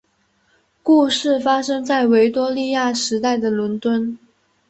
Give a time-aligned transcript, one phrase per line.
[0.81, 4.17] 故事发生在维多利亚时代的伦敦。